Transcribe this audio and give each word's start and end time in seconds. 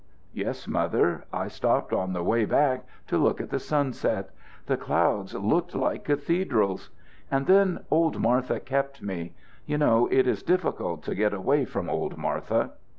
"Yes, 0.33 0.67
Mother; 0.67 1.25
I 1.31 1.47
stopped 1.47 1.93
on 1.93 2.13
the 2.13 2.23
way 2.23 2.43
back 2.43 2.87
to 3.05 3.19
look 3.19 3.39
at 3.39 3.51
the 3.51 3.59
sunset. 3.59 4.31
The 4.65 4.75
clouds 4.75 5.35
looked 5.35 5.75
like 5.75 6.05
cathedrals. 6.05 6.89
And 7.29 7.45
then 7.45 7.85
old 7.91 8.19
Martha 8.19 8.59
kept 8.59 9.03
me. 9.03 9.35
You 9.67 9.77
know 9.77 10.07
it 10.11 10.25
is 10.25 10.41
difficult 10.41 11.03
to 11.03 11.13
get 11.13 11.35
away 11.35 11.65
from 11.65 11.87
old 11.87 12.17
Martha." 12.17 12.71